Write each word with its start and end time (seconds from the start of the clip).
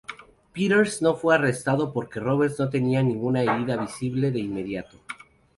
Peters 0.51 1.03
no 1.03 1.13
fue 1.13 1.35
arrestado 1.35 1.93
porque 1.93 2.19
Roberts 2.19 2.57
no 2.59 2.71
tenía 2.71 3.03
ninguna 3.03 3.43
herida 3.43 3.77
visible 3.77 4.31
de 4.31 4.39
inmediato. 4.39 4.97